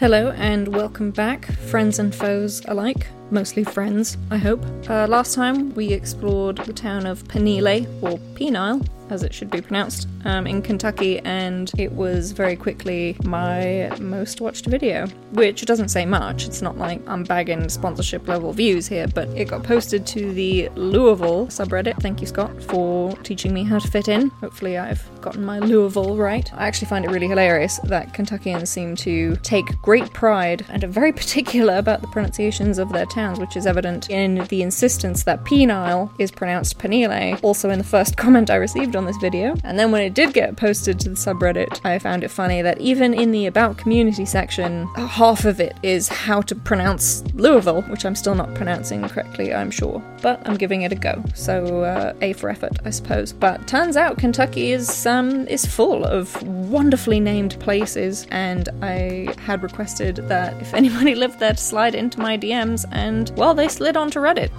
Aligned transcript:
Hello 0.00 0.30
and 0.38 0.74
welcome 0.74 1.10
back, 1.10 1.44
friends 1.44 1.98
and 1.98 2.14
foes 2.14 2.62
alike. 2.68 3.06
Mostly 3.30 3.64
friends, 3.64 4.16
I 4.30 4.38
hope. 4.38 4.64
Uh, 4.88 5.06
last 5.06 5.34
time 5.34 5.74
we 5.74 5.92
explored 5.92 6.56
the 6.56 6.72
town 6.72 7.04
of 7.04 7.22
Penile, 7.24 7.86
or 8.02 8.16
Penile, 8.32 8.82
as 9.10 9.22
it 9.22 9.34
should 9.34 9.50
be 9.50 9.60
pronounced, 9.60 10.08
um, 10.24 10.46
in 10.46 10.62
Kentucky, 10.62 11.18
and 11.20 11.70
it 11.78 11.92
was 11.92 12.32
very 12.32 12.56
quickly 12.56 13.16
my 13.24 13.90
most 14.00 14.40
watched 14.40 14.66
video, 14.66 15.06
which 15.32 15.64
doesn't 15.64 15.88
say 15.88 16.04
much. 16.04 16.46
It's 16.46 16.62
not 16.62 16.78
like 16.78 17.00
I'm 17.08 17.24
bagging 17.24 17.68
sponsorship 17.68 18.28
level 18.28 18.52
views 18.52 18.86
here, 18.86 19.06
but 19.08 19.28
it 19.28 19.46
got 19.46 19.62
posted 19.62 20.06
to 20.08 20.32
the 20.32 20.68
Louisville 20.74 21.46
subreddit. 21.46 22.00
Thank 22.00 22.20
you, 22.20 22.26
Scott, 22.26 22.62
for 22.62 23.16
teaching 23.18 23.54
me 23.54 23.64
how 23.64 23.78
to 23.78 23.88
fit 23.88 24.08
in. 24.08 24.28
Hopefully, 24.28 24.78
I've 24.78 25.02
gotten 25.20 25.44
my 25.44 25.58
Louisville 25.58 26.16
right. 26.16 26.52
I 26.54 26.66
actually 26.66 26.88
find 26.88 27.04
it 27.04 27.10
really 27.10 27.28
hilarious 27.28 27.78
that 27.84 28.14
Kentuckians 28.14 28.68
seem 28.68 28.96
to 28.96 29.36
take 29.36 29.66
great 29.82 30.12
pride 30.12 30.64
and 30.68 30.84
are 30.84 30.88
very 30.88 31.12
particular 31.20 31.76
about 31.76 32.00
the 32.00 32.08
pronunciations 32.08 32.78
of 32.78 32.92
their 32.92 33.06
towns, 33.06 33.38
which 33.38 33.56
is 33.56 33.66
evident 33.66 34.10
in 34.10 34.44
the 34.48 34.62
insistence 34.62 35.24
that 35.24 35.44
penile 35.44 36.10
is 36.18 36.30
pronounced 36.30 36.78
penile, 36.78 37.42
also 37.42 37.70
in 37.70 37.78
the 37.78 37.84
first 37.84 38.16
comment 38.16 38.50
I 38.50 38.56
received 38.56 38.96
on 39.00 39.06
this 39.06 39.16
video. 39.16 39.54
And 39.64 39.78
then 39.78 39.90
when 39.92 40.02
it 40.02 40.12
did 40.12 40.34
get 40.34 40.56
posted 40.56 41.00
to 41.00 41.08
the 41.08 41.14
subreddit, 41.14 41.80
I 41.84 41.98
found 41.98 42.22
it 42.22 42.28
funny 42.30 42.60
that 42.60 42.78
even 42.80 43.14
in 43.14 43.32
the 43.32 43.46
About 43.46 43.78
Community 43.78 44.26
section, 44.26 44.86
half 44.94 45.46
of 45.46 45.58
it 45.58 45.74
is 45.82 46.08
how 46.08 46.42
to 46.42 46.54
pronounce 46.54 47.24
Louisville, 47.32 47.80
which 47.82 48.04
I'm 48.04 48.14
still 48.14 48.34
not 48.34 48.54
pronouncing 48.54 49.08
correctly, 49.08 49.54
I'm 49.54 49.70
sure. 49.70 50.02
But 50.20 50.46
I'm 50.46 50.58
giving 50.58 50.82
it 50.82 50.92
a 50.92 50.96
go. 50.96 51.24
So, 51.34 51.82
uh, 51.82 52.12
A 52.20 52.34
for 52.34 52.50
effort, 52.50 52.72
I 52.84 52.90
suppose. 52.90 53.32
But 53.32 53.66
turns 53.66 53.96
out 53.96 54.18
Kentucky 54.18 54.72
is, 54.72 55.06
um, 55.06 55.48
is 55.48 55.64
full 55.64 56.04
of 56.04 56.40
wonderfully 56.42 57.20
named 57.20 57.58
places, 57.58 58.26
and 58.30 58.68
I 58.82 59.34
had 59.38 59.62
requested 59.62 60.16
that 60.28 60.60
if 60.60 60.74
anybody 60.74 61.14
lived 61.24 61.38
there 61.38 61.52
to 61.52 61.56
slide 61.56 61.94
into 61.94 62.20
my 62.20 62.36
DMs, 62.36 62.84
and, 62.92 63.32
well, 63.36 63.54
they 63.54 63.68
slid 63.68 63.96
onto 63.96 64.20
Reddit. 64.20 64.50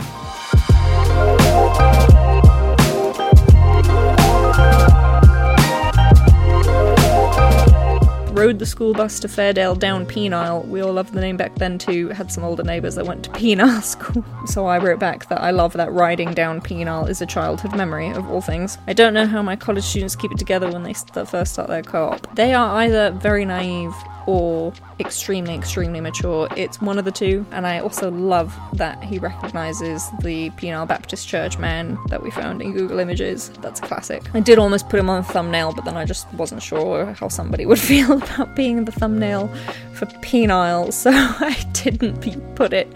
The 8.61 8.65
school 8.67 8.93
bus 8.93 9.19
to 9.19 9.27
Fairdale 9.27 9.77
down 9.77 10.05
Penile. 10.05 10.67
We 10.67 10.81
all 10.81 10.93
loved 10.93 11.13
the 11.13 11.19
name 11.19 11.35
back 11.35 11.55
then 11.55 11.79
too. 11.79 12.09
Had 12.09 12.31
some 12.31 12.43
older 12.43 12.61
neighbours 12.61 12.93
that 12.93 13.07
went 13.07 13.23
to 13.23 13.31
Penile 13.31 13.81
school. 13.83 14.23
So 14.45 14.67
I 14.67 14.77
wrote 14.77 14.99
back 14.99 15.27
that 15.29 15.41
I 15.41 15.49
love 15.49 15.73
that 15.73 15.91
riding 15.91 16.35
down 16.35 16.61
Penile 16.61 17.09
is 17.09 17.23
a 17.23 17.25
childhood 17.25 17.75
memory 17.75 18.11
of 18.11 18.29
all 18.29 18.39
things. 18.39 18.77
I 18.85 18.93
don't 18.93 19.15
know 19.15 19.25
how 19.25 19.41
my 19.41 19.55
college 19.55 19.83
students 19.83 20.15
keep 20.15 20.31
it 20.31 20.37
together 20.37 20.71
when 20.71 20.83
they 20.83 20.93
first 20.93 21.53
start 21.53 21.69
their 21.69 21.81
co-op. 21.81 22.35
They 22.35 22.53
are 22.53 22.75
either 22.81 23.09
very 23.09 23.45
naive 23.45 23.95
or 24.27 24.73
extremely, 24.99 25.53
extremely 25.55 26.01
mature. 26.01 26.47
It's 26.55 26.81
one 26.81 26.97
of 26.97 27.05
the 27.05 27.11
two, 27.11 27.45
and 27.51 27.65
I 27.65 27.79
also 27.79 28.11
love 28.11 28.55
that 28.73 29.03
he 29.03 29.19
recognises 29.19 30.09
the 30.21 30.49
Penile 30.51 30.87
Baptist 30.87 31.27
Church 31.27 31.57
man 31.57 31.97
that 32.07 32.21
we 32.21 32.31
found 32.31 32.61
in 32.61 32.73
Google 32.73 32.99
Images. 32.99 33.49
That's 33.61 33.79
a 33.79 33.83
classic. 33.83 34.23
I 34.33 34.39
did 34.39 34.59
almost 34.59 34.89
put 34.89 34.99
him 34.99 35.09
on 35.09 35.23
the 35.23 35.27
thumbnail, 35.27 35.73
but 35.73 35.85
then 35.85 35.97
I 35.97 36.05
just 36.05 36.31
wasn't 36.33 36.61
sure 36.61 37.13
how 37.13 37.27
somebody 37.27 37.65
would 37.71 37.79
feel 37.79 38.13
about 38.13 38.55
being 38.55 38.85
the 38.85 38.91
thumbnail 38.91 39.47
for 39.93 40.05
Penile, 40.05 40.91
so 40.93 41.11
I 41.13 41.57
didn't 41.73 42.55
put 42.55 42.73
it. 42.73 42.91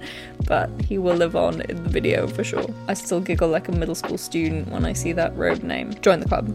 But 0.47 0.69
he 0.81 0.97
will 0.97 1.15
live 1.15 1.35
on 1.35 1.61
in 1.61 1.83
the 1.83 1.89
video 1.89 2.27
for 2.27 2.43
sure. 2.43 2.65
I 2.87 2.93
still 2.93 3.19
giggle 3.19 3.49
like 3.49 3.67
a 3.67 3.71
middle 3.71 3.95
school 3.95 4.17
student 4.17 4.67
when 4.67 4.85
I 4.85 4.93
see 4.93 5.11
that 5.13 5.35
road 5.35 5.63
name. 5.63 5.93
Join 6.01 6.19
the 6.19 6.27
club 6.27 6.53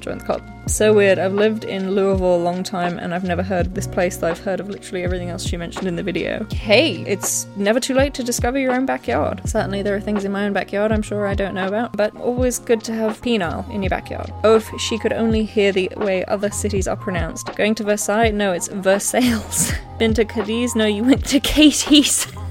join 0.00 0.18
the 0.18 0.24
club. 0.24 0.42
So 0.66 0.92
weird. 0.92 1.18
I've 1.18 1.34
lived 1.34 1.64
in 1.64 1.92
Louisville 1.94 2.36
a 2.36 2.42
long 2.42 2.62
time 2.62 2.98
and 2.98 3.14
I've 3.14 3.24
never 3.24 3.42
heard 3.42 3.66
of 3.66 3.74
this 3.74 3.86
place 3.86 4.16
that 4.18 4.30
I've 4.30 4.38
heard 4.38 4.60
of 4.60 4.68
literally 4.68 5.02
everything 5.02 5.30
else 5.30 5.44
she 5.44 5.56
mentioned 5.56 5.88
in 5.88 5.96
the 5.96 6.02
video. 6.02 6.46
Hey, 6.52 7.04
it's 7.06 7.46
never 7.56 7.80
too 7.80 7.94
late 7.94 8.14
to 8.14 8.22
discover 8.22 8.58
your 8.58 8.72
own 8.72 8.86
backyard. 8.86 9.40
Certainly 9.48 9.82
there 9.82 9.96
are 9.96 10.00
things 10.00 10.24
in 10.24 10.32
my 10.32 10.46
own 10.46 10.52
backyard 10.52 10.92
I'm 10.92 11.02
sure 11.02 11.26
I 11.26 11.34
don't 11.34 11.54
know 11.54 11.66
about, 11.66 11.96
but 11.96 12.14
always 12.16 12.58
good 12.58 12.82
to 12.84 12.92
have 12.92 13.20
penile 13.20 13.68
in 13.70 13.82
your 13.82 13.90
backyard. 13.90 14.32
Oh, 14.44 14.56
if 14.56 14.70
she 14.80 14.98
could 14.98 15.12
only 15.12 15.44
hear 15.44 15.72
the 15.72 15.90
way 15.96 16.24
other 16.26 16.50
cities 16.50 16.86
are 16.86 16.96
pronounced. 16.96 17.54
Going 17.56 17.74
to 17.76 17.84
Versailles? 17.84 18.30
No, 18.30 18.52
it's 18.52 18.68
Versailles. 18.68 19.72
Been 19.98 20.14
to 20.14 20.24
Cadiz? 20.24 20.74
No, 20.76 20.86
you 20.86 21.04
went 21.04 21.26
to 21.26 21.40
Katie's. 21.40 22.26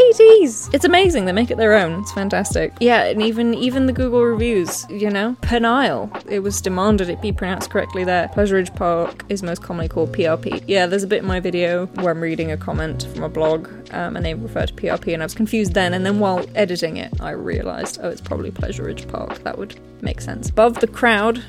Katie's. 0.00 0.70
It's 0.72 0.84
amazing. 0.84 1.26
They 1.26 1.32
make 1.32 1.50
it 1.50 1.58
their 1.58 1.74
own. 1.74 2.00
It's 2.00 2.12
fantastic. 2.12 2.72
Yeah, 2.80 3.04
and 3.04 3.22
even 3.22 3.54
even 3.54 3.86
the 3.86 3.92
Google 3.92 4.24
reviews, 4.24 4.86
you 4.88 5.10
know, 5.10 5.36
Penile. 5.42 6.10
It 6.26 6.40
was 6.40 6.60
demanded 6.60 7.10
it 7.10 7.20
be 7.20 7.32
pronounced 7.32 7.70
correctly 7.70 8.04
there. 8.04 8.28
Pleasure 8.28 8.54
Ridge 8.54 8.74
Park 8.74 9.24
is 9.28 9.42
most 9.42 9.62
commonly 9.62 9.88
called 9.88 10.12
PRP. 10.12 10.64
Yeah, 10.66 10.86
there's 10.86 11.02
a 11.02 11.06
bit 11.06 11.22
in 11.22 11.26
my 11.26 11.40
video 11.40 11.86
where 11.86 12.12
I'm 12.12 12.20
reading 12.20 12.50
a 12.50 12.56
comment 12.56 13.08
from 13.12 13.24
a 13.24 13.28
blog, 13.28 13.68
um, 13.92 14.16
and 14.16 14.24
they 14.24 14.34
refer 14.34 14.66
to 14.66 14.72
PRP, 14.72 15.12
and 15.12 15.22
I 15.22 15.26
was 15.26 15.34
confused 15.34 15.74
then. 15.74 15.92
And 15.92 16.06
then 16.06 16.18
while 16.18 16.44
editing 16.54 16.96
it, 16.96 17.12
I 17.20 17.30
realised, 17.30 17.98
oh, 18.02 18.08
it's 18.08 18.22
probably 18.22 18.50
Pleasure 18.50 18.84
Ridge 18.84 19.06
Park. 19.06 19.42
That 19.42 19.58
would 19.58 19.78
make 20.02 20.20
sense. 20.20 20.48
Above 20.48 20.80
the 20.80 20.86
crowd, 20.86 21.42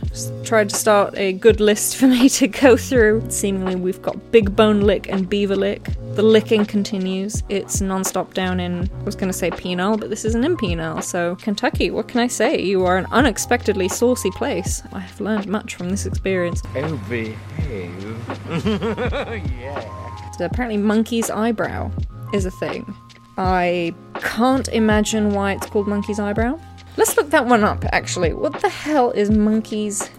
tried 0.43 0.69
to 0.69 0.75
start 0.75 1.17
a 1.17 1.33
good 1.33 1.61
list 1.61 1.95
for 1.95 2.07
me 2.07 2.27
to 2.41 2.47
go 2.47 2.75
through. 2.75 3.23
Seemingly, 3.29 3.75
we've 3.75 4.01
got 4.01 4.31
Big 4.31 4.55
Bone 4.55 4.81
Lick 4.81 5.07
and 5.09 5.29
Beaver 5.29 5.55
Lick. 5.55 5.87
The 6.15 6.23
licking 6.23 6.65
continues. 6.65 7.41
It's 7.47 7.79
non-stop 7.79 8.33
down 8.33 8.59
in, 8.59 8.89
I 8.99 9.03
was 9.03 9.15
going 9.15 9.31
to 9.31 9.37
say 9.37 9.49
penile, 9.49 9.97
but 9.97 10.09
this 10.09 10.25
isn't 10.25 10.43
in 10.43 10.57
penile. 10.57 11.01
So, 11.01 11.35
Kentucky, 11.37 11.89
what 11.89 12.09
can 12.09 12.19
I 12.19 12.27
say? 12.27 12.61
You 12.61 12.85
are 12.85 12.97
an 12.97 13.07
unexpectedly 13.11 13.87
saucy 13.87 14.29
place. 14.31 14.83
I 14.91 14.99
have 14.99 15.21
learned 15.21 15.47
much 15.47 15.75
from 15.75 15.89
this 15.89 16.05
experience. 16.05 16.61
Oh, 16.75 16.97
behave. 17.09 18.17
yeah. 19.59 20.31
So, 20.37 20.45
apparently, 20.45 20.77
monkey's 20.77 21.29
eyebrow 21.29 21.89
is 22.33 22.45
a 22.45 22.51
thing. 22.51 22.93
I 23.37 23.95
can't 24.15 24.67
imagine 24.67 25.33
why 25.33 25.53
it's 25.53 25.65
called 25.67 25.87
monkey's 25.87 26.19
eyebrow. 26.19 26.59
Let's 26.97 27.15
look 27.15 27.29
that 27.29 27.45
one 27.45 27.63
up, 27.63 27.85
actually. 27.93 28.33
What 28.33 28.59
the 28.59 28.67
hell 28.69 29.11
is 29.11 29.31
monkey's 29.31 30.09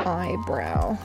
eyebrow? 0.00 0.98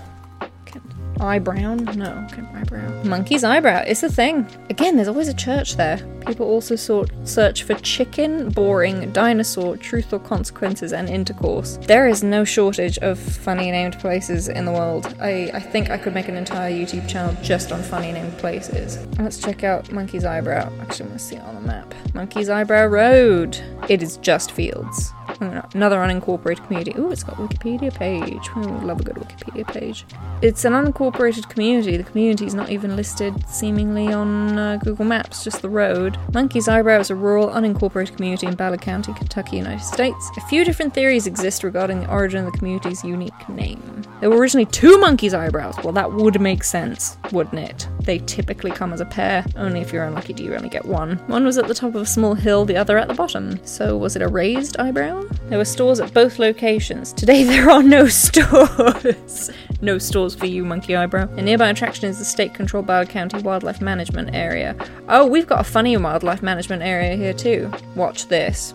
Eyebrow? 1.19 1.75
No, 1.75 2.27
okay, 2.31 2.43
eyebrow. 2.53 3.03
Monkey's 3.03 3.43
eyebrow. 3.43 3.83
It's 3.85 4.03
a 4.03 4.09
thing. 4.09 4.47
Again, 4.69 4.95
there's 4.95 5.07
always 5.07 5.27
a 5.27 5.33
church 5.33 5.75
there. 5.75 5.97
People 6.25 6.45
also 6.47 6.75
sort 6.75 7.11
search 7.23 7.63
for 7.63 7.73
chicken, 7.75 8.49
boring, 8.49 9.11
dinosaur, 9.11 9.77
truth 9.77 10.13
or 10.13 10.19
consequences, 10.19 10.93
and 10.93 11.09
intercourse. 11.09 11.77
There 11.81 12.07
is 12.07 12.23
no 12.23 12.43
shortage 12.43 12.97
of 12.99 13.17
funny 13.19 13.71
named 13.71 13.99
places 13.99 14.47
in 14.47 14.65
the 14.65 14.71
world. 14.71 15.13
I, 15.19 15.51
I 15.53 15.59
think 15.59 15.89
I 15.89 15.97
could 15.97 16.13
make 16.13 16.27
an 16.27 16.35
entire 16.35 16.71
YouTube 16.71 17.07
channel 17.07 17.35
just 17.41 17.71
on 17.71 17.81
funny 17.81 18.11
named 18.11 18.37
places. 18.37 19.05
Let's 19.17 19.37
check 19.37 19.63
out 19.63 19.91
Monkey's 19.91 20.25
Eyebrow. 20.25 20.71
Actually, 20.81 21.05
I'm 21.05 21.09
gonna 21.09 21.19
see 21.19 21.35
it 21.35 21.41
on 21.43 21.55
the 21.55 21.61
map. 21.61 21.93
Monkey's 22.13 22.49
Eyebrow 22.49 22.85
Road. 22.85 23.59
It 23.87 24.03
is 24.03 24.17
just 24.17 24.51
fields. 24.51 25.13
Another 25.41 25.97
unincorporated 25.97 26.65
community. 26.65 26.93
Oh, 26.97 27.11
it's 27.11 27.23
got 27.23 27.35
Wikipedia 27.35 27.93
page. 27.93 28.49
Oh, 28.55 28.81
love 28.83 28.99
a 28.99 29.03
good 29.03 29.15
Wikipedia 29.15 29.67
page. 29.67 30.05
It's 30.41 30.65
an 30.65 30.73
unincorporated 30.73 31.49
community. 31.49 31.97
The 31.97 32.03
community 32.03 32.45
is 32.45 32.53
not 32.53 32.69
even 32.69 32.95
listed 32.95 33.47
seemingly 33.49 34.11
on 34.11 34.57
uh, 34.57 34.77
Google 34.77 35.05
Maps, 35.05 35.43
just 35.43 35.61
the 35.61 35.69
road. 35.69 36.17
Monkey's 36.33 36.67
Eyebrow 36.67 36.99
is 36.99 37.09
a 37.09 37.15
rural, 37.15 37.47
unincorporated 37.49 38.15
community 38.15 38.47
in 38.47 38.55
Ballard 38.55 38.81
County, 38.81 39.13
Kentucky, 39.13 39.57
United 39.57 39.83
States. 39.83 40.29
A 40.37 40.41
few 40.41 40.65
different 40.65 40.93
theories 40.93 41.27
exist 41.27 41.63
regarding 41.63 42.01
the 42.01 42.11
origin 42.11 42.45
of 42.45 42.51
the 42.51 42.57
community's 42.57 43.03
unique 43.03 43.49
name. 43.49 44.03
There 44.19 44.29
were 44.29 44.37
originally 44.37 44.65
two 44.65 44.97
Monkey's 44.97 45.33
Eyebrows. 45.33 45.75
Well, 45.83 45.93
that 45.93 46.11
would 46.13 46.41
make 46.41 46.63
sense, 46.63 47.17
wouldn't 47.31 47.59
it? 47.59 47.87
They 48.01 48.19
typically 48.19 48.71
come 48.71 48.91
as 48.91 49.01
a 49.01 49.05
pair. 49.05 49.45
Only 49.55 49.81
if 49.81 49.93
you're 49.93 50.03
unlucky 50.03 50.33
do 50.33 50.43
you 50.43 50.55
only 50.55 50.69
get 50.69 50.85
one. 50.85 51.17
One 51.27 51.45
was 51.45 51.57
at 51.57 51.67
the 51.67 51.73
top 51.73 51.95
of 51.95 52.01
a 52.01 52.05
small 52.05 52.33
hill, 52.33 52.65
the 52.65 52.77
other 52.77 52.97
at 52.97 53.07
the 53.07 53.13
bottom. 53.13 53.63
So 53.65 53.97
was 53.97 54.15
it 54.15 54.21
a 54.21 54.27
raised 54.27 54.77
eyebrow? 54.77 55.28
There 55.49 55.57
were 55.57 55.65
stores 55.65 55.99
at 55.99 56.13
both 56.13 56.39
locations. 56.39 57.11
Today 57.13 57.43
there 57.45 57.69
are 57.69 57.81
no 57.83 58.07
stores. 58.07 59.49
no 59.81 59.97
stores 59.97 60.35
for 60.35 60.45
you, 60.45 60.63
Monkey 60.63 60.95
Eyebrow. 60.95 61.27
A 61.35 61.41
nearby 61.41 61.69
attraction 61.69 62.09
is 62.09 62.19
the 62.19 62.25
state 62.25 62.53
controlled 62.53 62.87
Ballard 62.87 63.09
County 63.09 63.41
Wildlife 63.41 63.81
Management 63.81 64.35
Area. 64.35 64.75
Oh, 65.07 65.25
we've 65.25 65.47
got 65.47 65.61
a 65.61 65.63
funny 65.63 65.97
wildlife 65.97 66.43
management 66.43 66.83
area 66.83 67.15
here 67.15 67.33
too. 67.33 67.71
Watch 67.95 68.27
this. 68.27 68.73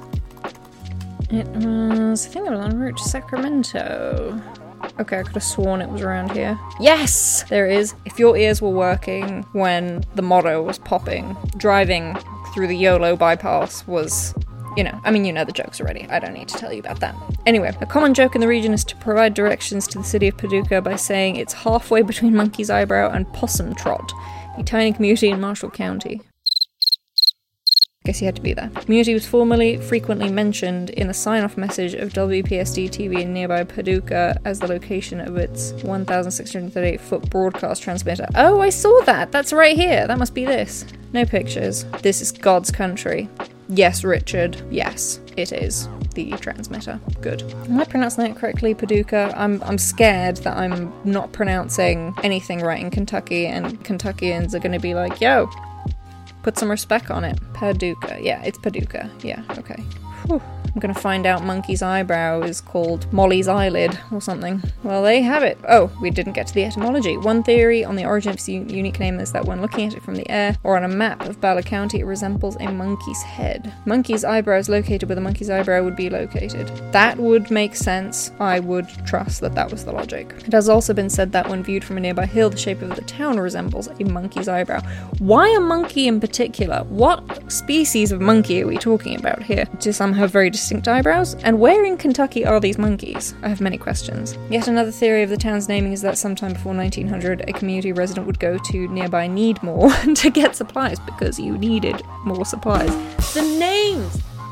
It 1.31 1.46
was, 1.49 2.26
I 2.26 2.31
think 2.31 2.46
it 2.46 2.50
was 2.50 2.61
en 2.61 2.78
route 2.78 2.96
to 2.96 3.05
Sacramento. 3.05 4.40
Okay, 5.00 5.19
I 5.19 5.23
could 5.23 5.34
have 5.34 5.43
sworn 5.43 5.81
it 5.81 5.88
was 5.88 6.02
around 6.02 6.32
here. 6.32 6.58
Yes! 6.78 7.44
There 7.49 7.67
it 7.67 7.76
is. 7.76 7.94
If 8.05 8.19
your 8.19 8.37
ears 8.37 8.61
were 8.61 8.70
working 8.70 9.43
when 9.52 10.05
the 10.14 10.23
motto 10.23 10.62
was 10.62 10.78
popping, 10.78 11.37
driving 11.56 12.17
through 12.52 12.69
the 12.69 12.76
YOLO 12.76 13.17
bypass 13.17 13.87
was 13.87 14.34
you 14.76 14.85
know, 14.85 15.00
I 15.05 15.11
mean, 15.11 15.25
you 15.25 15.32
know 15.32 15.44
the 15.44 15.53
jokes 15.53 15.81
already. 15.81 16.06
I 16.09 16.19
don't 16.19 16.35
need 16.35 16.49
to 16.49 16.59
tell 16.59 16.73
you 16.73 16.81
about 16.81 17.00
that. 17.00 17.15
Anyway, 17.47 17.73
a 17.81 17.87
common 17.87 18.15
joke 18.15 18.35
in 18.35 18.41
the 18.41 18.49
region 18.49 18.73
is 18.73 18.85
to 18.85 18.97
provide 18.97 19.35
directions 19.35 19.87
to 19.88 19.99
the 19.99 20.05
city 20.05 20.29
of 20.29 20.37
Paducah 20.37 20.82
by 20.82 20.97
saying 20.97 21.37
it's 21.37 21.53
halfway 21.53 22.03
between 22.03 22.35
Monkey's 22.35 22.71
Eyebrow 22.71 23.11
and 23.11 23.32
Possum 23.32 23.75
Trot, 23.75 24.12
a 24.59 24.62
tiny 24.62 24.93
community 24.93 25.31
in 25.31 25.41
Marshall 25.41 25.71
County. 25.71 26.21
Guess 28.05 28.19
he 28.19 28.26
had 28.26 28.37
to 28.37 28.43
be 28.43 28.53
there. 28.53 28.69
Community 28.69 29.15
was 29.15 29.26
formerly 29.26 29.79
frequently 29.79 30.31
mentioned 30.31 30.91
in 30.91 31.09
a 31.09 31.15
sign 31.15 31.43
off 31.43 31.56
message 31.56 31.94
of 31.94 32.12
WPSD 32.12 32.91
TV 32.91 33.23
in 33.23 33.32
nearby 33.32 33.65
Paducah 33.65 34.38
as 34.44 34.61
the 34.61 34.67
location 34.67 35.23
of 35.23 35.38
its 35.38 35.73
1,638 35.85 37.00
foot 37.00 37.31
broadcast 37.31 37.82
transmitter. 37.82 38.26
Oh, 38.35 38.61
I 38.61 38.69
saw 38.69 39.00
that! 39.06 39.32
That's 39.32 39.55
right 39.55 39.75
here! 39.75 40.06
That 40.06 40.19
must 40.19 40.35
be 40.35 40.44
this. 40.44 40.85
No 41.15 41.25
pictures. 41.25 41.85
This 42.03 42.21
is 42.21 42.31
God's 42.31 42.71
country. 42.71 43.31
Yes, 43.69 44.05
Richard. 44.05 44.61
Yes, 44.70 45.20
it 45.37 45.52
is 45.52 45.88
the 46.14 46.31
transmitter. 46.32 47.00
Good. 47.20 47.43
Am 47.43 47.81
I 47.81 47.84
pronouncing 47.84 48.25
that 48.25 48.37
correctly, 48.37 48.75
Paducah? 48.75 49.32
I'm 49.37 49.62
I'm 49.64 49.78
scared 49.78 50.37
that 50.38 50.56
I'm 50.56 50.93
not 51.05 51.32
pronouncing 51.32 52.14
anything 52.22 52.61
right 52.61 52.81
in 52.81 52.90
Kentucky, 52.90 53.46
and 53.46 53.84
Kentuckians 53.84 54.55
are 54.55 54.61
going 54.61 54.72
to 54.72 54.78
be 54.78 54.94
like, 54.94 55.20
"Yo, 55.20 55.50
put 56.43 56.58
some 56.58 56.70
respect 56.70 57.11
on 57.11 57.25
it." 57.25 57.38
Paducah. 57.55 58.19
Yeah, 58.20 58.43
it's 58.44 58.58
Paducah. 58.58 59.11
Yeah. 59.22 59.43
Okay. 59.58 59.82
Whew. 60.26 60.43
I'm 60.75 60.81
gonna 60.81 60.93
find 60.93 61.25
out 61.25 61.44
Monkey's 61.44 61.82
eyebrow 61.82 62.43
is 62.43 62.61
called 62.61 63.11
Molly's 63.12 63.47
eyelid 63.47 63.97
or 64.11 64.21
something. 64.21 64.61
Well, 64.82 65.05
there 65.05 65.15
you 65.15 65.23
have 65.23 65.44
it. 65.44 65.56
Oh, 65.69 65.93
we 66.00 66.11
didn't 66.11 66.32
get 66.32 66.49
to 66.49 66.55
the 66.55 66.65
etymology. 66.65 67.17
One 67.17 67.44
theory 67.44 67.85
on 67.85 67.94
the 67.94 68.05
origin 68.05 68.31
of 68.31 68.37
its 68.37 68.49
unique 68.49 68.99
name 68.99 69.21
is 69.21 69.31
that 69.31 69.44
when 69.44 69.62
looking 69.62 69.87
at 69.87 69.94
it 69.94 70.03
from 70.03 70.17
the 70.17 70.29
air 70.29 70.56
or 70.65 70.76
on 70.76 70.82
a 70.82 70.88
map 70.88 71.23
of 71.29 71.41
Ballard 71.41 71.67
County, 71.67 72.00
it 72.00 72.06
resembles 72.06 72.56
a 72.56 72.73
monkey's 72.73 73.23
head. 73.23 73.73
Monkey's 73.87 74.25
eyebrow 74.25 74.59
is 74.59 74.69
located 74.69 75.09
where 75.09 75.15
the 75.15 75.21
monkey's 75.21 75.49
eyebrow 75.49 75.85
would 75.85 75.94
be 75.94 76.11
located. 76.11 76.67
That 76.91 77.19
would 77.19 77.53
make 77.53 77.76
sense. 77.76 78.32
I 78.41 78.59
would 78.59 78.88
trust 79.06 79.43
that 79.43 79.55
that 79.55 79.71
was 79.71 79.85
the 79.85 79.93
logic. 79.93 80.35
It 80.44 80.53
has 80.53 80.69
also 80.69 80.93
been 80.93 81.11
said 81.11 81.31
that 81.32 81.49
when 81.49 81.62
viewed 81.62 81.85
from 81.85 81.99
a 81.99 82.00
nearby 82.00 82.26
hill, 82.26 82.50
the 82.50 82.56
shape 82.56 82.82
of 82.82 82.97
the 82.97 83.03
town 83.03 83.38
resembles 83.38 83.87
a 83.87 84.05
monkey's 84.05 84.49
eyebrow. 84.49 84.81
Why 85.21 85.55
a 85.55 85.61
monkey 85.61 86.09
in 86.09 86.19
particular? 86.19 86.82
What 86.88 87.53
species 87.53 88.11
of 88.11 88.21
monkey 88.21 88.62
are 88.62 88.67
we 88.67 88.76
talking 88.76 89.17
about 89.17 89.41
here? 89.41 89.67
Do 89.79 89.93
some 89.93 90.13
have 90.14 90.31
very 90.31 90.50
distinct 90.50 90.88
eyebrows? 90.88 91.34
And 91.43 91.61
where 91.61 91.84
in 91.84 91.96
Kentucky 91.96 92.44
are 92.44 92.61
these 92.61 92.78
monkeys? 92.78 93.34
I 93.43 93.49
have 93.49 93.61
many 93.61 93.78
questions. 93.78 94.37
Yet 94.50 94.69
another 94.69 94.90
theory 94.90 95.22
of 95.22 95.31
the 95.31 95.37
town's 95.37 95.69
naming 95.69 95.93
is 95.93 96.02
that 96.02 96.19
sometime 96.19 96.52
before 96.52 96.75
1900, 96.75 97.49
a 97.49 97.52
community 97.52 97.93
resident 97.93 98.26
would 98.26 98.38
go 98.38 98.58
to 98.58 98.88
nearby 98.88 99.28
Needmore 99.28 100.14
to 100.22 100.31
get 100.31 100.56
supplies 100.56 100.99
because 101.00 101.38
you 101.38 101.58
needed 101.58 102.02
more 102.25 102.44
supplies. 102.44 102.90
The 103.34 103.43
names! 103.43 103.74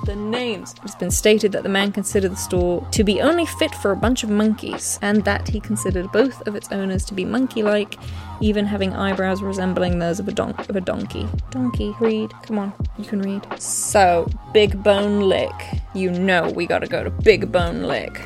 The 0.05 0.17
names. 0.17 0.75
It's 0.83 0.97
been 0.97 1.13
stated 1.13 1.53
that 1.53 1.63
the 1.63 1.69
man 1.69 1.93
considered 1.93 2.33
the 2.33 2.37
store 2.37 2.85
to 2.91 3.05
be 3.05 3.21
only 3.21 3.47
fit 3.47 3.73
for 3.77 3.93
a 3.93 3.97
bunch 3.97 4.25
of 4.25 4.31
monkeys, 4.31 4.99
and 5.01 5.25
that 5.25 5.47
he 5.47 5.61
considered 5.61 6.11
both 6.11 6.45
of 6.49 6.57
its 6.57 6.73
owners 6.73 7.05
to 7.05 7.15
be 7.15 7.25
monkey 7.25 7.63
like, 7.63 7.99
even 8.41 8.67
having 8.67 8.93
eyebrows 8.95 9.43
resembling 9.43 10.01
those 10.01 10.19
of 10.19 10.27
a, 10.27 10.33
don- 10.33 10.55
of 10.69 10.75
a 10.75 10.81
donkey. 10.81 11.29
Donkey, 11.51 11.95
read. 12.01 12.33
Come 12.43 12.59
on, 12.59 12.73
you 12.99 13.05
can 13.05 13.23
read. 13.23 13.47
So, 13.61 14.29
Big 14.53 14.83
Bone 14.83 15.21
Lick. 15.21 15.53
You 15.95 16.11
know 16.11 16.51
we 16.51 16.67
gotta 16.67 16.89
go 16.89 17.05
to 17.05 17.11
Big 17.11 17.53
Bone 17.53 17.85
Lick. 17.85 18.21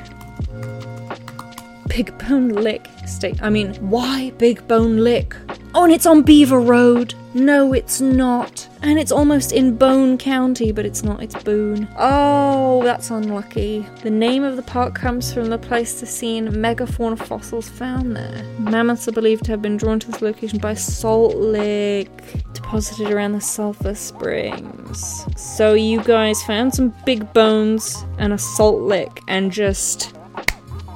Big 1.88 2.16
Bone 2.18 2.48
Lick 2.48 2.88
state. 3.06 3.42
I 3.42 3.50
mean, 3.50 3.74
why 3.90 4.30
Big 4.38 4.66
Bone 4.66 4.98
Lick? 4.98 5.36
Oh, 5.74 5.84
and 5.84 5.92
it's 5.92 6.06
on 6.06 6.22
Beaver 6.22 6.60
Road. 6.60 7.14
No, 7.36 7.74
it's 7.74 8.00
not. 8.00 8.66
And 8.80 8.98
it's 8.98 9.12
almost 9.12 9.52
in 9.52 9.76
Bone 9.76 10.16
County, 10.16 10.72
but 10.72 10.86
it's 10.86 11.02
not, 11.02 11.22
it's 11.22 11.34
Boone. 11.44 11.86
Oh, 11.98 12.82
that's 12.82 13.10
unlucky. 13.10 13.86
The 14.02 14.10
name 14.10 14.42
of 14.42 14.56
the 14.56 14.62
park 14.62 14.94
comes 14.94 15.34
from 15.34 15.50
the 15.50 15.58
Pleistocene 15.58 16.48
megafauna 16.48 17.18
fossils 17.18 17.68
found 17.68 18.16
there. 18.16 18.42
Mammoths 18.58 19.06
are 19.06 19.12
believed 19.12 19.44
to 19.44 19.50
have 19.50 19.60
been 19.60 19.76
drawn 19.76 20.00
to 20.00 20.10
this 20.10 20.22
location 20.22 20.58
by 20.58 20.72
salt 20.72 21.36
lick 21.36 22.08
deposited 22.54 23.10
around 23.10 23.32
the 23.32 23.40
sulfur 23.42 23.94
springs. 23.94 25.26
So 25.36 25.74
you 25.74 26.02
guys 26.04 26.42
found 26.44 26.74
some 26.74 26.94
big 27.04 27.30
bones 27.34 28.02
and 28.16 28.32
a 28.32 28.38
salt 28.38 28.80
lick 28.80 29.20
and 29.28 29.52
just 29.52 30.16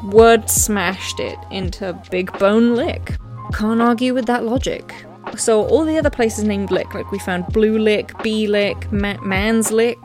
word 0.05 0.49
smashed 0.49 1.21
it 1.21 1.39
into 1.51 1.93
Big 2.11 2.33
Bone 2.39 2.75
Lick. 2.77 3.19
Can't 3.53 3.83
argue 3.83 4.15
with 4.15 4.25
that 4.25 4.45
logic. 4.45 4.95
So 5.37 5.67
all 5.67 5.85
the 5.85 5.99
other 5.99 6.11
places 6.11 6.45
named 6.45 6.71
Lick, 6.71 6.93
like 6.95 7.11
we 7.13 7.19
found 7.19 7.47
Blue 7.49 7.79
Lick, 7.79 8.13
Bee 8.23 8.47
Lick, 8.47 8.91
Ma- 8.93 9.21
Man's 9.23 9.71
Lick. 9.71 9.99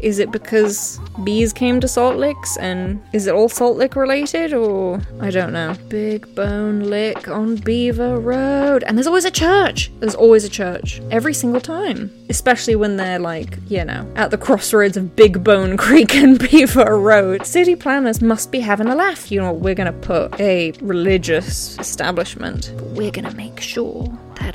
Is 0.00 0.18
it 0.18 0.32
because 0.32 0.98
bees 1.22 1.52
came 1.52 1.78
to 1.80 1.86
Salt 1.86 2.16
Licks 2.16 2.56
and 2.56 3.00
is 3.12 3.26
it 3.26 3.34
all 3.34 3.48
Salt 3.48 3.76
Lick 3.76 3.94
related 3.94 4.52
or 4.52 5.00
I 5.20 5.30
don't 5.30 5.52
know. 5.52 5.76
Big 5.88 6.34
Bone 6.34 6.80
Lick 6.80 7.28
on 7.28 7.56
Beaver 7.56 8.18
Road. 8.18 8.82
And 8.84 8.96
there's 8.96 9.06
always 9.06 9.26
a 9.26 9.30
church. 9.30 9.92
There's 10.00 10.14
always 10.16 10.44
a 10.44 10.48
church. 10.48 11.00
Every 11.10 11.34
single 11.34 11.60
time. 11.60 12.10
Especially 12.30 12.74
when 12.74 12.96
they're 12.96 13.18
like, 13.20 13.58
you 13.68 13.84
know, 13.84 14.10
at 14.16 14.30
the 14.32 14.38
crossroads 14.38 14.96
of 14.96 15.14
Big 15.14 15.44
Bone 15.44 15.76
Creek 15.76 16.14
and 16.16 16.38
Beaver 16.50 16.98
Road. 16.98 17.46
City 17.46 17.76
planners 17.76 18.20
must 18.22 18.50
be 18.50 18.60
having 18.60 18.88
a 18.88 18.96
laugh. 18.96 19.30
You 19.30 19.40
know, 19.42 19.52
we're 19.52 19.74
gonna 19.74 19.92
put 19.92 20.40
a 20.40 20.72
religious 20.80 21.78
establishment, 21.78 22.72
but 22.76 22.86
we're 22.86 23.10
gonna 23.12 23.34
make 23.34 23.60
sure 23.60 24.06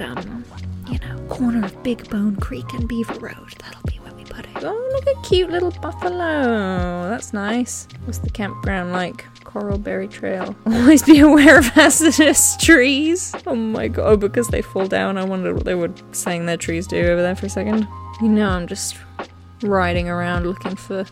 um, 0.02 0.44
you 0.90 1.00
know, 1.00 1.20
corner 1.28 1.66
of 1.66 1.84
Big 1.84 2.10
Bone 2.10 2.36
Creek 2.38 2.74
and 2.74 2.88
Beaver 2.88 3.20
Road. 3.20 3.54
That'll 3.60 3.82
be 3.88 3.96
where 3.96 4.14
we 4.14 4.24
put 4.24 4.46
it. 4.46 4.64
Oh, 4.64 4.90
look 4.94 5.08
at 5.08 5.24
cute 5.24 5.50
little 5.50 5.72
buffalo. 5.72 7.10
That's 7.10 7.34
nice. 7.34 7.88
What's 8.06 8.20
the 8.20 8.30
campground 8.30 8.94
like? 8.94 9.26
Coralberry 9.44 10.10
Trail. 10.10 10.56
Always 10.66 11.04
be 11.04 11.20
aware 11.20 11.58
of 11.58 11.68
hazardous 11.68 12.58
trees. 12.58 13.34
Oh 13.46 13.56
my 13.56 13.88
god, 13.88 14.06
oh, 14.06 14.18
because 14.18 14.50
they 14.50 14.62
fall 14.62 14.88
down. 14.88 15.18
I 15.18 15.24
wondered 15.24 15.56
what 15.56 15.66
they 15.66 15.76
were 15.76 15.92
saying 16.12 16.46
their 16.46 16.58
trees 16.58 16.86
do 16.86 16.98
over 16.98 17.22
there 17.22 17.36
for 17.36 17.48
a 17.48 17.50
second. 17.50 17.88
You 18.22 18.28
know, 18.28 18.50
I'm 18.50 18.68
just 18.68 18.98
riding 19.64 20.10
around 20.10 20.46
looking 20.46 20.76
for 20.76 21.06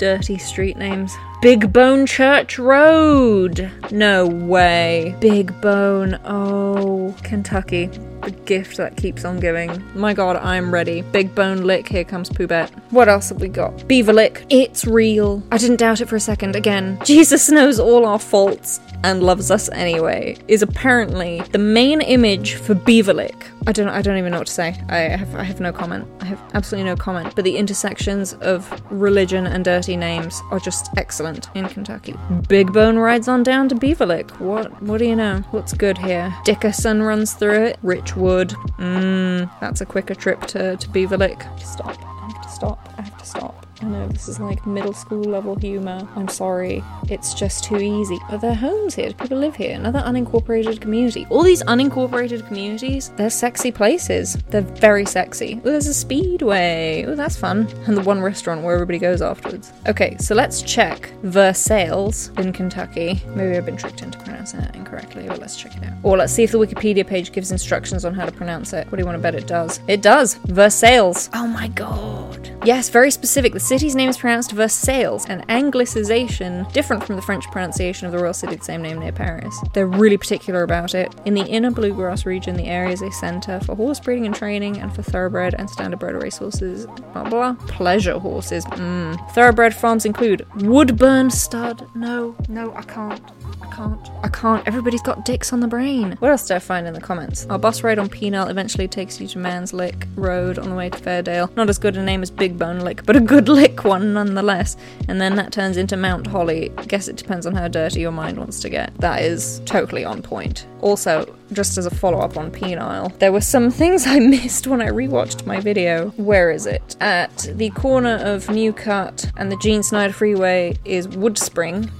dirty 0.00 0.38
street 0.38 0.78
names. 0.78 1.14
Big 1.42 1.74
Bone 1.74 2.06
Church 2.06 2.58
Road. 2.58 3.70
No 3.90 4.26
way. 4.26 5.14
Big 5.20 5.58
Bone. 5.60 6.18
Oh, 6.24 7.14
Kentucky. 7.22 7.86
The 8.22 8.30
gift 8.30 8.78
that 8.78 8.96
keeps 8.96 9.26
on 9.26 9.40
giving. 9.40 9.82
My 9.94 10.14
god, 10.14 10.36
I'm 10.36 10.72
ready. 10.72 11.02
Big 11.02 11.34
Bone 11.34 11.64
Lick. 11.64 11.86
Here 11.86 12.04
comes 12.04 12.30
Poobet. 12.30 12.70
What 12.90 13.10
else 13.10 13.28
have 13.28 13.42
we 13.42 13.48
got? 13.48 13.86
Beaver 13.86 14.14
Lick. 14.14 14.46
It's 14.48 14.86
real. 14.86 15.42
I 15.52 15.58
didn't 15.58 15.76
doubt 15.76 16.00
it 16.00 16.08
for 16.08 16.16
a 16.16 16.20
second. 16.20 16.56
Again, 16.56 16.98
Jesus 17.04 17.50
knows 17.50 17.78
all 17.78 18.06
our 18.06 18.18
faults 18.18 18.80
and 19.02 19.22
loves 19.22 19.50
us 19.50 19.68
anyway. 19.70 20.36
Is 20.48 20.62
apparently 20.62 21.40
the 21.52 21.58
main 21.58 22.00
image 22.00 22.54
for 22.54 22.74
Beaver 22.74 23.14
Lick. 23.14 23.46
I 23.66 23.72
don't. 23.72 23.88
I 23.88 24.02
don't 24.02 24.16
even 24.16 24.32
know 24.32 24.38
what 24.38 24.46
to 24.46 24.52
say. 24.52 24.80
I 24.88 24.98
have. 24.98 25.34
I 25.34 25.42
have 25.42 25.60
no 25.60 25.72
comment. 25.72 26.08
I 26.20 26.26
have 26.26 26.40
absolutely 26.54 26.88
no 26.88 26.96
comment. 26.96 27.34
But 27.34 27.44
the 27.44 27.56
intersections 27.56 28.34
of 28.34 28.82
religion 28.90 29.46
and 29.46 29.64
dirty 29.64 29.96
names 29.96 30.40
are 30.50 30.60
just 30.60 30.90
excellent 30.96 31.48
in 31.54 31.68
Kentucky. 31.68 32.14
Big 32.48 32.72
Bone 32.72 32.98
rides 32.98 33.28
on 33.28 33.42
down 33.42 33.68
to 33.68 33.74
Beaver 33.74 34.06
Lick. 34.06 34.30
What? 34.40 34.82
What 34.82 34.98
do 34.98 35.06
you 35.06 35.16
know? 35.16 35.40
What's 35.50 35.72
good 35.72 35.98
here? 35.98 36.34
Dickerson 36.44 37.02
runs 37.02 37.34
through 37.34 37.64
it. 37.64 37.78
Richwood. 37.82 38.52
Mmm. 38.78 39.50
That's 39.60 39.80
a 39.80 39.86
quicker 39.86 40.14
trip 40.14 40.40
to 40.48 40.76
to 40.76 40.88
Beaver 40.88 41.18
Lick. 41.18 41.42
Stop. 41.58 41.96
I 42.02 42.32
have 42.32 42.42
to 42.42 42.48
stop. 42.48 42.94
I 42.96 43.02
have 43.02 43.18
to 43.18 43.26
stop. 43.26 43.59
I 43.82 43.86
know 43.86 44.08
this 44.08 44.28
is 44.28 44.38
like 44.38 44.66
middle 44.66 44.92
school 44.92 45.22
level 45.22 45.54
humour. 45.54 46.06
I'm 46.16 46.28
sorry. 46.28 46.82
It's 47.08 47.32
just 47.32 47.64
too 47.64 47.78
easy. 47.78 48.18
But 48.28 48.42
there 48.42 48.50
are 48.50 48.54
homes 48.54 48.94
here. 48.94 49.12
People 49.14 49.38
live 49.38 49.56
here. 49.56 49.74
Another 49.74 50.00
unincorporated 50.00 50.80
community. 50.80 51.26
All 51.30 51.42
these 51.42 51.62
unincorporated 51.62 52.46
communities, 52.46 53.10
they're 53.16 53.30
sexy 53.30 53.72
places. 53.72 54.34
They're 54.48 54.60
very 54.60 55.06
sexy. 55.06 55.60
Oh, 55.64 55.70
there's 55.70 55.86
a 55.86 55.94
speedway. 55.94 57.04
Oh, 57.06 57.14
that's 57.14 57.36
fun. 57.36 57.68
And 57.86 57.96
the 57.96 58.02
one 58.02 58.20
restaurant 58.20 58.62
where 58.62 58.74
everybody 58.74 58.98
goes 58.98 59.22
afterwards. 59.22 59.72
Okay, 59.86 60.16
so 60.18 60.34
let's 60.34 60.62
check 60.62 61.12
Versailles 61.22 62.30
in 62.38 62.52
Kentucky. 62.52 63.22
Maybe 63.28 63.56
I've 63.56 63.66
been 63.66 63.76
tricked 63.76 64.02
into 64.02 64.18
pronouncing 64.18 64.39
it 64.48 64.74
incorrectly, 64.74 65.26
but 65.28 65.38
let's 65.38 65.56
check 65.56 65.76
it 65.76 65.84
out. 65.84 65.94
Or 66.02 66.16
let's 66.16 66.32
see 66.32 66.42
if 66.42 66.52
the 66.52 66.58
Wikipedia 66.58 67.06
page 67.06 67.32
gives 67.32 67.52
instructions 67.52 68.04
on 68.04 68.14
how 68.14 68.24
to 68.24 68.32
pronounce 68.32 68.72
it. 68.72 68.86
What 68.86 68.96
do 68.96 69.02
you 69.02 69.06
want 69.06 69.16
to 69.16 69.22
bet 69.22 69.34
it 69.34 69.46
does? 69.46 69.80
It 69.86 70.02
does. 70.02 70.34
Versailles. 70.46 71.28
Oh 71.34 71.46
my 71.46 71.68
god. 71.68 72.50
Yes, 72.64 72.90
very 72.90 73.10
specific. 73.10 73.52
The 73.52 73.60
city's 73.60 73.94
name 73.94 74.10
is 74.10 74.18
pronounced 74.18 74.52
Versailles, 74.52 75.24
an 75.28 75.44
anglicization 75.48 76.70
different 76.72 77.04
from 77.04 77.16
the 77.16 77.22
French 77.22 77.44
pronunciation 77.50 78.06
of 78.06 78.12
the 78.12 78.18
royal 78.18 78.34
city 78.34 78.54
of 78.54 78.60
the 78.60 78.64
same 78.64 78.82
name 78.82 78.98
near 78.98 79.12
Paris. 79.12 79.54
They're 79.72 79.86
really 79.86 80.18
particular 80.18 80.62
about 80.62 80.94
it. 80.94 81.14
In 81.24 81.34
the 81.34 81.46
inner 81.46 81.70
bluegrass 81.70 82.26
region, 82.26 82.56
the 82.56 82.66
area 82.66 82.92
is 82.92 83.02
a 83.02 83.10
centre 83.12 83.60
for 83.60 83.74
horse 83.74 84.00
breeding 84.00 84.26
and 84.26 84.34
training, 84.34 84.78
and 84.78 84.94
for 84.94 85.02
thoroughbred 85.02 85.54
and 85.58 85.68
standardbred 85.68 86.20
racehorses. 86.20 86.86
Blah 87.12 87.28
blah. 87.28 87.54
Pleasure 87.68 88.18
horses. 88.18 88.64
Mmm. 88.66 89.30
Thoroughbred 89.32 89.74
farms 89.74 90.04
include 90.04 90.46
Woodburn 90.56 91.30
Stud. 91.30 91.86
No, 91.94 92.36
no, 92.48 92.74
I 92.74 92.82
can't. 92.82 93.22
I 93.62 93.66
can't. 93.74 94.08
I 94.22 94.28
can't. 94.30 94.66
Everybody's 94.66 95.02
got 95.02 95.24
dicks 95.24 95.52
on 95.52 95.60
the 95.60 95.68
brain. 95.68 96.16
What 96.20 96.30
else 96.30 96.46
did 96.46 96.54
I 96.54 96.58
find 96.58 96.86
in 96.86 96.94
the 96.94 97.00
comments? 97.00 97.46
Our 97.50 97.58
bus 97.58 97.82
ride 97.82 97.98
on 97.98 98.08
Penal 98.08 98.48
eventually 98.48 98.88
takes 98.88 99.20
you 99.20 99.26
to 99.28 99.38
Man's 99.38 99.72
Lick 99.72 100.06
Road 100.16 100.58
on 100.58 100.70
the 100.70 100.76
way 100.76 100.90
to 100.90 100.98
Fairdale. 100.98 101.54
Not 101.56 101.68
as 101.68 101.78
good 101.78 101.96
a 101.96 102.02
name 102.02 102.22
as 102.22 102.30
Big 102.30 102.58
Bone 102.58 102.80
Lick, 102.80 103.04
but 103.04 103.16
a 103.16 103.20
good 103.20 103.48
lick 103.60 103.84
one 103.84 104.12
nonetheless. 104.12 104.76
And 105.08 105.20
then 105.20 105.36
that 105.36 105.52
turns 105.52 105.76
into 105.76 105.96
Mount 105.96 106.26
Holly. 106.26 106.70
Guess 106.88 107.08
it 107.08 107.16
depends 107.16 107.46
on 107.46 107.54
how 107.54 107.68
dirty 107.68 108.00
your 108.00 108.12
mind 108.12 108.38
wants 108.38 108.60
to 108.60 108.70
get. 108.70 108.94
That 108.98 109.22
is 109.22 109.60
totally 109.66 110.04
on 110.04 110.22
point. 110.22 110.66
Also, 110.80 111.36
just 111.52 111.76
as 111.78 111.86
a 111.86 111.90
follow 111.90 112.18
up 112.18 112.36
on 112.36 112.50
Penile, 112.50 113.16
there 113.18 113.32
were 113.32 113.40
some 113.40 113.70
things 113.70 114.06
I 114.06 114.18
missed 114.20 114.66
when 114.66 114.80
I 114.80 114.88
rewatched 114.88 115.46
my 115.46 115.60
video. 115.60 116.10
Where 116.10 116.50
is 116.50 116.66
it? 116.66 116.96
At 117.00 117.48
the 117.54 117.70
corner 117.70 118.16
of 118.16 118.48
New 118.48 118.72
Cut 118.72 119.30
and 119.36 119.50
the 119.50 119.56
Gene 119.56 119.82
Snyder 119.82 120.12
Freeway 120.12 120.78
is 120.84 121.06
Woodspring, 121.08 121.90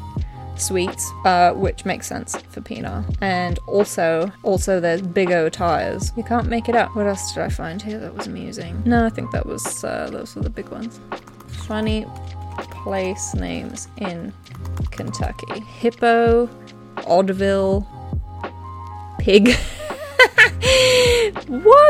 Suites, 0.61 1.11
uh, 1.25 1.53
which 1.53 1.85
makes 1.85 2.07
sense 2.07 2.37
for 2.51 2.61
Penile. 2.61 3.05
And 3.21 3.59
also, 3.67 4.31
also 4.43 4.81
there's 4.81 5.03
Big 5.03 5.31
O 5.33 5.49
tires. 5.49 6.13
You 6.17 6.23
can't 6.23 6.47
make 6.49 6.69
it 6.69 6.77
up. 6.77 6.95
What 6.95 7.07
else 7.07 7.33
did 7.33 7.43
I 7.43 7.49
find 7.49 7.81
here 7.81 7.99
that 7.99 8.15
was 8.15 8.27
amusing? 8.27 8.83
No, 8.85 9.05
I 9.07 9.11
think 9.11 9.31
that 9.33 9.47
was 9.47 9.85
uh, 9.85 10.09
those 10.11 10.35
were 10.35 10.43
the 10.43 10.51
big 10.51 10.69
ones. 10.69 11.01
Funny 11.49 12.07
place 12.85 13.35
names 13.35 13.89
in 13.99 14.33
Kentucky: 14.91 15.61
Hippo, 15.61 16.49
Oddville, 16.97 17.87
Pig. 19.19 19.57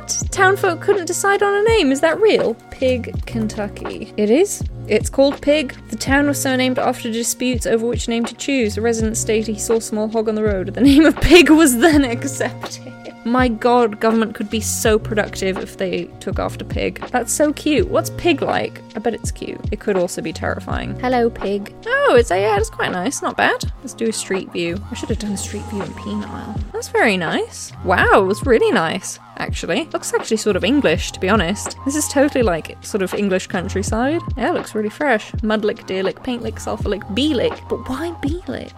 what? 0.01 0.23
Townfolk 0.31 0.81
couldn't 0.81 1.07
decide 1.07 1.43
on 1.43 1.55
a 1.55 1.69
name. 1.69 1.93
Is 1.93 2.01
that 2.01 2.21
real? 2.21 2.55
Pig, 2.71 3.27
Kentucky. 3.27 4.13
It 4.17 4.31
is. 4.31 4.63
It's 4.89 5.11
called 5.11 5.41
Pig. 5.43 5.77
The 5.89 5.97
town 5.97 6.27
was 6.27 6.41
so 6.41 6.57
named 6.57 6.79
after 6.79 7.11
disputes 7.13 7.67
over 7.67 7.87
which 7.87 8.09
name 8.09 8.25
to 8.25 8.35
choose. 8.35 8.77
A 8.77 8.81
resident 8.81 9.17
stated 9.17 9.53
he 9.53 9.59
saw 9.59 9.77
a 9.77 9.81
small 9.81 10.09
hog 10.09 10.29
on 10.29 10.35
the 10.35 10.43
road. 10.43 10.75
The 10.75 10.81
name 10.91 11.05
of 11.05 11.17
Pig 11.21 11.51
was 11.51 11.79
then 11.79 12.05
accepted. 12.05 12.93
My 13.25 13.49
god, 13.49 14.01
government 14.01 14.35
could 14.35 14.49
be 14.49 14.63
so 14.63 14.99
productive 14.99 15.59
if 15.59 15.77
they 15.77 16.05
took 16.21 16.39
after 16.39 16.65
Pig. 16.65 17.07
That's 17.11 17.33
so 17.33 17.53
cute. 17.53 17.89
What's 17.89 18.11
Pig 18.11 18.41
like? 18.41 18.81
I 18.97 18.99
bet 18.99 19.13
it's 19.13 19.31
cute. 19.31 19.61
It 19.71 19.79
could 19.79 19.97
also 19.97 20.23
be 20.23 20.33
terrifying. 20.33 20.99
Hello, 21.01 21.29
Pig. 21.29 21.75
Oh, 21.87 22.17
it's 22.19 22.31
yeah, 22.31 22.57
it's 22.57 22.71
quite 22.71 22.93
nice. 22.93 23.21
Not 23.21 23.37
bad. 23.37 23.63
Let's 23.81 23.93
do 23.93 24.09
a 24.09 24.13
street 24.13 24.51
view. 24.53 24.83
I 24.91 24.95
should 24.95 25.11
have 25.11 25.19
done 25.19 25.33
a 25.33 25.37
street 25.37 25.65
view 25.65 25.83
in 25.83 25.91
Penile. 25.91 26.60
That's 26.81 26.89
very 26.89 27.19
nice. 27.19 27.73
Wow, 27.85 28.23
it 28.23 28.25
was 28.25 28.47
really 28.47 28.73
nice 28.73 29.19
actually. 29.41 29.87
Looks 29.93 30.15
actually 30.15 30.37
sort 30.37 30.57
of 30.57 30.65
English, 30.65 31.13
to 31.13 31.21
be 31.21 31.29
honest. 31.29 31.77
This 31.85 31.97
is 31.97 32.07
totally 32.09 32.43
like 32.43 32.77
sort 32.85 33.03
of 33.03 33.13
English 33.15 33.49
countryside. 33.49 34.21
Yeah, 34.37 34.51
it 34.51 34.55
looks 34.55 34.75
really 34.75 34.91
fresh. 34.91 35.33
Mudlick, 35.43 35.87
deerlick, 35.87 36.23
paintlick, 36.23 36.57
sulfurlick, 36.61 37.03
beelick. 37.15 37.59
But 37.69 37.89
why 37.89 38.13
beelick? 38.23 38.73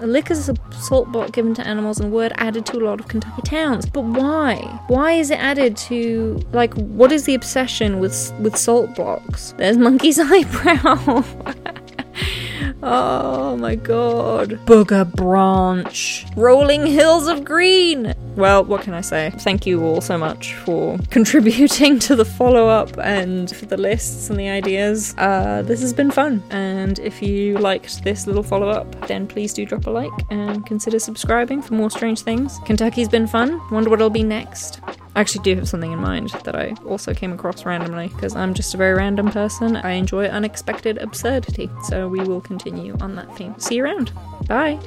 Lick 0.00 0.18
Lick 0.18 0.30
is 0.30 0.48
a 0.48 0.54
salt 0.72 1.10
block 1.12 1.32
given 1.32 1.54
to 1.54 1.66
animals 1.66 2.00
and 2.00 2.12
word 2.12 2.32
added 2.36 2.66
to 2.66 2.78
a 2.78 2.82
lot 2.84 3.00
of 3.00 3.08
Kentucky 3.08 3.42
towns. 3.42 3.86
But 3.86 4.04
why? 4.04 4.56
Why 4.88 5.12
is 5.12 5.30
it 5.30 5.38
added 5.38 5.76
to 5.88 6.40
like 6.52 6.74
what 6.74 7.12
is 7.12 7.24
the 7.24 7.34
obsession 7.34 8.00
with 8.00 8.32
with 8.40 8.56
salt 8.56 8.94
blocks? 8.96 9.54
There's 9.56 9.78
monkey's 9.78 10.18
eyebrow. 10.32 11.24
Oh 12.82 13.56
my 13.56 13.74
god. 13.74 14.50
Booger 14.66 15.10
branch. 15.12 16.24
Rolling 16.36 16.86
hills 16.86 17.26
of 17.26 17.44
green. 17.44 18.14
Well, 18.36 18.64
what 18.64 18.82
can 18.82 18.94
I 18.94 19.00
say? 19.00 19.32
Thank 19.38 19.66
you 19.66 19.82
all 19.82 20.00
so 20.00 20.16
much 20.16 20.54
for 20.54 20.96
contributing 21.10 21.98
to 22.00 22.14
the 22.14 22.24
follow 22.24 22.68
up 22.68 22.96
and 22.98 23.54
for 23.54 23.66
the 23.66 23.76
lists 23.76 24.30
and 24.30 24.38
the 24.38 24.48
ideas. 24.48 25.14
Uh, 25.18 25.62
this 25.62 25.80
has 25.80 25.92
been 25.92 26.10
fun. 26.10 26.42
And 26.50 27.00
if 27.00 27.20
you 27.20 27.58
liked 27.58 28.04
this 28.04 28.26
little 28.28 28.44
follow 28.44 28.68
up, 28.68 29.08
then 29.08 29.26
please 29.26 29.52
do 29.52 29.66
drop 29.66 29.86
a 29.86 29.90
like 29.90 30.12
and 30.30 30.64
consider 30.64 31.00
subscribing 31.00 31.62
for 31.62 31.74
more 31.74 31.90
strange 31.90 32.20
things. 32.20 32.58
Kentucky's 32.64 33.08
been 33.08 33.26
fun. 33.26 33.60
Wonder 33.72 33.90
what 33.90 33.98
it'll 33.98 34.10
be 34.10 34.22
next. 34.22 34.80
I 35.18 35.20
actually 35.20 35.42
do 35.42 35.56
have 35.56 35.68
something 35.68 35.90
in 35.90 35.98
mind 35.98 36.30
that 36.44 36.54
I 36.54 36.76
also 36.86 37.12
came 37.12 37.32
across 37.32 37.64
randomly 37.66 38.06
because 38.06 38.36
I'm 38.36 38.54
just 38.54 38.72
a 38.72 38.76
very 38.76 38.94
random 38.94 39.32
person. 39.32 39.74
I 39.74 39.94
enjoy 39.94 40.26
unexpected 40.26 40.96
absurdity. 40.98 41.68
So 41.82 42.06
we 42.06 42.20
will 42.20 42.40
continue 42.40 42.96
on 43.00 43.16
that 43.16 43.36
theme. 43.36 43.58
See 43.58 43.74
you 43.74 43.84
around. 43.84 44.12
Bye. 44.46 44.78